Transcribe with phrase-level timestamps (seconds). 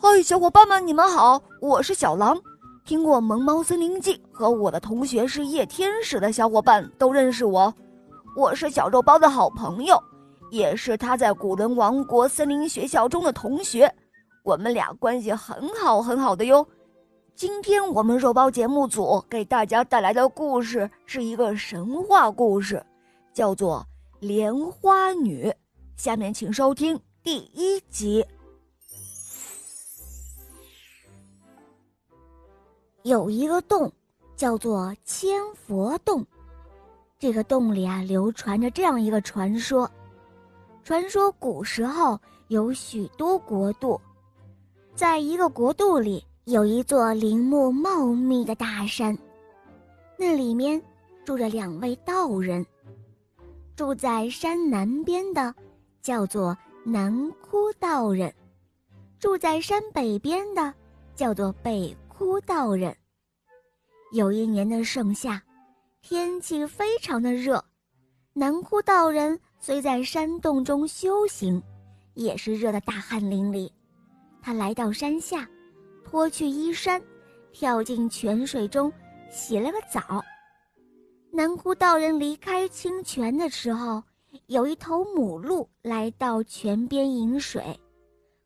[0.00, 2.40] 嗨，小伙伴们，你们好，我是小狼。
[2.84, 7.74] 听过《萌猫森林记》和我的同学是夜天使的小伙伴都认识我，
[8.36, 10.02] 我是小肉包的好朋友，
[10.50, 13.92] 也是他在古伦王国森林学校中的同学，
[14.42, 16.66] 我们俩关系很好很好的哟。
[17.34, 22.82] 今天我们肉包节目组给大家带来的故事是一个神话故事，
[23.34, 23.86] 叫做
[24.26, 25.48] 《莲花女》。
[25.96, 28.24] 下面请收听第一集。
[33.02, 33.90] 有一个洞，
[34.36, 36.26] 叫做千佛洞。
[37.18, 39.90] 这个洞里啊，流传着这样一个传说：
[40.84, 44.00] 传说古时候有许多国度，
[44.94, 49.16] 在一个国度里有一座林木茂密的大山，
[50.16, 50.80] 那里面
[51.24, 52.64] 住着两位道人。
[53.76, 55.54] 住在山南边的
[56.02, 58.32] 叫做南窟道人，
[59.20, 60.74] 住在山北边的
[61.14, 61.96] 叫做北。
[62.18, 62.96] 枯道人，
[64.10, 65.40] 有一年的盛夏，
[66.02, 67.64] 天气非常的热。
[68.32, 71.62] 南枯道人虽在山洞中修行，
[72.14, 73.70] 也是热得大汗淋漓。
[74.42, 75.48] 他来到山下，
[76.04, 77.00] 脱去衣衫，
[77.52, 78.92] 跳进泉水中
[79.30, 80.20] 洗了个澡。
[81.30, 84.02] 南枯道人离开清泉的时候，
[84.48, 87.78] 有一头母鹿来到泉边饮水，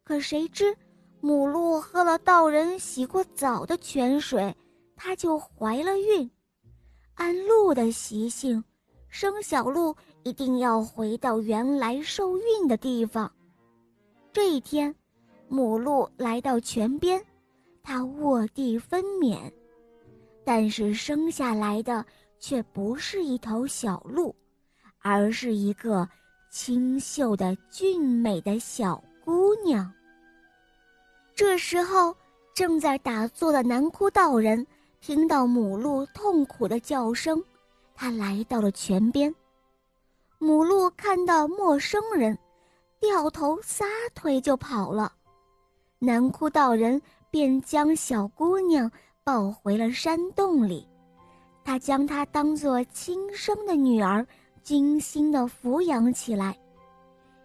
[0.05, 0.77] 可谁知。
[1.25, 4.53] 母鹿喝了道人洗过澡的泉水，
[4.97, 6.29] 它就怀了孕。
[7.15, 8.63] 按鹿的习性，
[9.09, 13.31] 生小鹿一定要回到原来受孕的地方。
[14.33, 14.93] 这一天，
[15.47, 17.25] 母鹿来到泉边，
[17.85, 19.39] 它卧地分娩，
[20.45, 22.05] 但是生下来的
[22.41, 24.35] 却不是一头小鹿，
[24.99, 26.09] 而是一个
[26.51, 29.89] 清秀的俊美的小姑娘。
[31.35, 32.15] 这时候，
[32.55, 34.67] 正在打坐的南窟道人
[35.01, 37.43] 听到母鹿痛苦的叫声，
[37.95, 39.35] 他来到了泉边。
[40.39, 42.39] 母鹿看到陌生人，
[43.01, 45.11] 掉头撒腿就跑了。
[45.99, 48.91] 南窟道人便将小姑娘
[49.25, 50.87] 抱回了山洞里，
[51.65, 54.27] 他将她当作亲生的女儿，
[54.63, 56.57] 精心的抚养起来。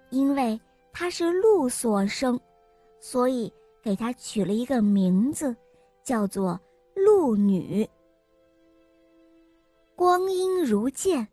[0.10, 0.60] 因为
[0.92, 2.38] 她是鹿所生，
[3.00, 3.52] 所以。
[3.88, 5.56] 给她取了一个名字，
[6.04, 6.60] 叫做
[6.94, 7.88] 鹿女。
[9.96, 11.26] 光阴如箭，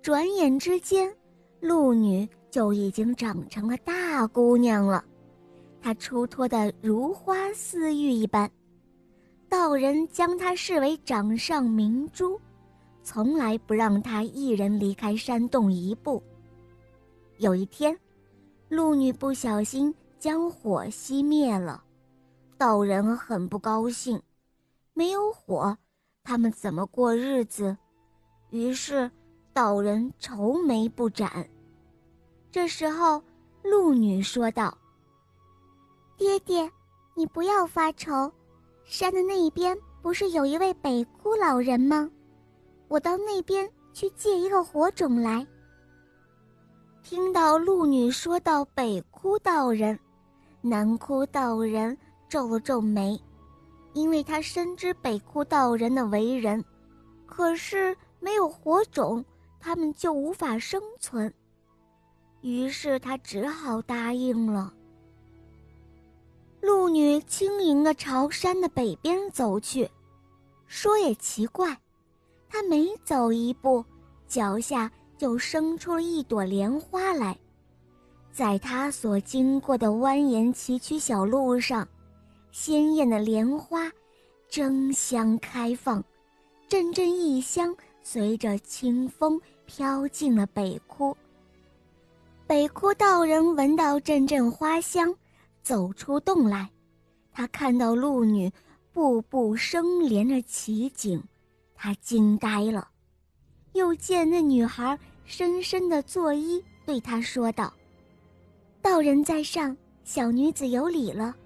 [0.00, 1.12] 转眼之间，
[1.58, 5.04] 鹿女就已经长成了大姑娘了。
[5.82, 8.48] 她出脱的如花似玉一般，
[9.48, 12.40] 道人将她视为掌上明珠，
[13.02, 16.22] 从来不让她一人离开山洞一步。
[17.38, 17.98] 有一天，
[18.68, 21.82] 鹿女不小心将火熄灭了。
[22.58, 24.20] 道人很不高兴，
[24.92, 25.78] 没有火，
[26.24, 27.76] 他们怎么过日子？
[28.50, 29.08] 于是
[29.52, 31.48] 道人愁眉不展。
[32.50, 33.22] 这时候，
[33.62, 34.76] 鹿女说道
[36.18, 36.68] ：“爹爹，
[37.14, 38.32] 你不要发愁，
[38.84, 42.10] 山的那一边不是有一位北窟老人吗？
[42.88, 45.46] 我到那边去借一个火种来。”
[47.04, 49.96] 听到鹿女说到北窟道人，
[50.60, 51.96] 南窟道人。
[52.28, 53.18] 皱了皱眉，
[53.94, 56.64] 因为他深知北窟道人的为人，
[57.26, 59.24] 可是没有火种，
[59.58, 61.32] 他们就无法生存。
[62.42, 64.72] 于是他只好答应了。
[66.60, 69.88] 鹿女轻盈地朝山的北边走去，
[70.66, 71.76] 说也奇怪，
[72.48, 73.84] 她每走一步，
[74.26, 77.38] 脚下就生出了一朵莲花来，
[78.32, 81.88] 在她所经过的蜿蜒崎岖小路上。
[82.50, 83.90] 鲜艳的莲花
[84.48, 86.02] 争相开放，
[86.68, 91.16] 阵阵异香随着清风飘进了北窟。
[92.46, 95.14] 北窟道人闻到阵阵花香，
[95.62, 96.70] 走出洞来。
[97.32, 98.50] 他看到鹿女
[98.92, 101.22] 步步生莲的奇景，
[101.74, 102.88] 他惊呆了。
[103.74, 107.72] 又见那女孩深深的作揖，对他说道
[108.82, 111.36] ：“道人在上，小女子有礼了。”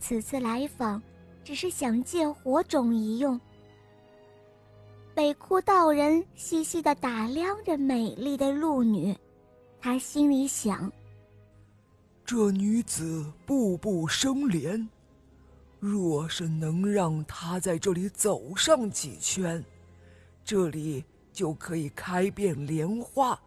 [0.00, 1.02] 此次来访，
[1.44, 3.38] 只是想借火种一用。
[5.14, 9.16] 北窟道人细细的打量着美丽的鹿女，
[9.80, 10.90] 他心里想：
[12.24, 14.88] 这女子步步生莲，
[15.80, 19.64] 若是能让她在这里走上几圈，
[20.44, 23.38] 这里就可以开遍莲花，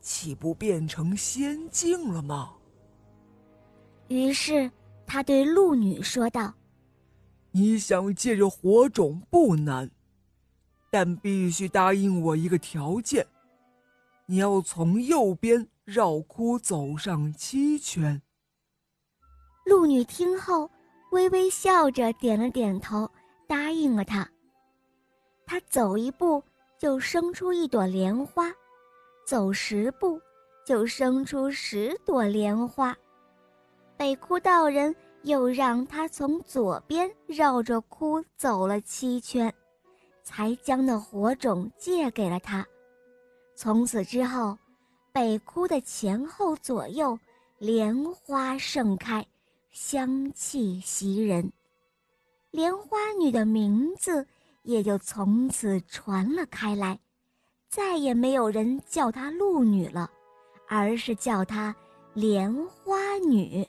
[0.00, 2.54] 岂不变成仙境了吗？
[4.08, 4.70] 于是。
[5.12, 6.54] 他对鹿女说道
[7.50, 9.90] ：“你想借着火种不难，
[10.88, 13.26] 但必须答应我一个条件，
[14.26, 18.22] 你要从右边绕窟走上七圈。”
[19.66, 20.70] 鹿女听后，
[21.10, 23.10] 微微笑着点了点头，
[23.48, 24.30] 答应了他。
[25.44, 26.40] 他走一步
[26.78, 28.48] 就生出一朵莲花，
[29.26, 30.20] 走十步
[30.64, 32.96] 就生出十朵莲花。
[34.00, 39.52] 北窟道人又让他从左边绕着窟走了七圈，
[40.22, 42.66] 才将那火种借给了他。
[43.54, 44.56] 从此之后，
[45.12, 47.18] 北窟的前后左右
[47.58, 49.22] 莲花盛开，
[49.70, 51.52] 香气袭人。
[52.52, 54.26] 莲花女的名字。
[54.62, 56.98] 也就从此传了开来，
[57.70, 60.10] 再也没有人叫她鹿女了，
[60.68, 61.74] 而是叫她
[62.12, 62.94] 莲花
[63.26, 63.66] 女。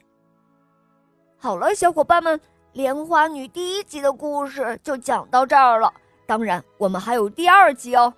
[1.43, 2.39] 好了，小伙伴们，
[2.73, 5.91] 莲花女第一集的故事就讲到这儿了。
[6.27, 8.13] 当然，我们还有第二集哦。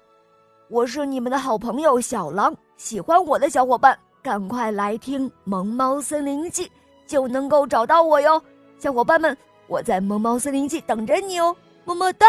[0.67, 6.65] 我是你们的好朋友小狼，喜欢我的小伙伴赶快来听《萌猫森林记》，
[7.07, 8.43] 就能够找到我哟。
[8.77, 9.37] 小伙伴们，
[9.67, 11.55] 我在《萌猫森林记》等着你哦，
[11.85, 12.27] 么么哒。